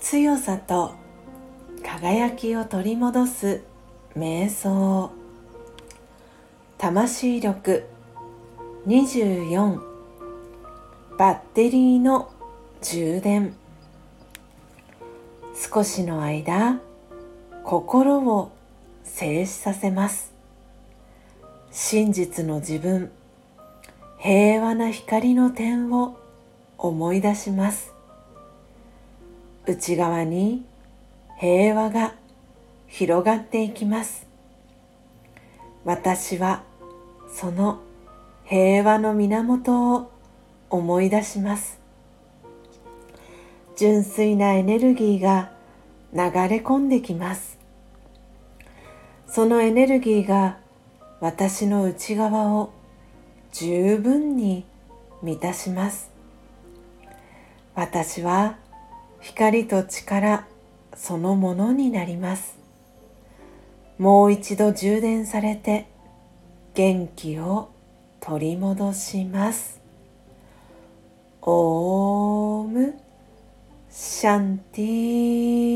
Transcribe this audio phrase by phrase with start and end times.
[0.00, 0.94] 強さと
[1.82, 3.62] 輝きを取り戻す
[4.14, 5.10] 瞑想。
[6.76, 7.86] 魂力。
[8.86, 9.80] 24
[11.16, 12.30] バッテリーの
[12.82, 13.54] 充電。
[15.54, 16.78] 少しの間
[17.64, 18.52] 心を
[19.04, 20.34] 静止させます。
[21.70, 23.10] 真実の自分。
[24.20, 26.18] 平和な光の点を
[26.76, 27.94] 思い出します。
[29.64, 30.64] 内側に
[31.38, 32.14] 平和が
[32.88, 34.26] 広がっていきます。
[35.84, 36.64] 私は
[37.32, 37.78] その
[38.44, 40.10] 平和の源を
[40.68, 41.78] 思い出します。
[43.76, 45.52] 純粋なエネルギーが
[46.12, 47.56] 流れ込んできます。
[49.28, 50.58] そのエネルギーが
[51.20, 52.72] 私の内側を
[53.52, 54.64] 十分に
[55.22, 56.10] 満たします。
[57.74, 58.56] 私は
[59.20, 60.46] 光と力
[60.94, 62.58] そのものになります。
[63.98, 65.86] もう一度充電されて
[66.74, 67.70] 元気を
[68.20, 69.80] 取り戻します。
[71.42, 72.94] オーム
[73.90, 75.67] シャンティー。